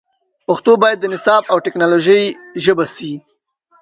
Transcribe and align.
پښتو 0.47 0.71
باید 0.83 0.97
د 0.99 1.05
نصاب 1.13 1.43
او 1.51 1.57
ټکنالوژۍ 1.65 2.23
ژبه 2.63 2.85
سي 2.95 3.11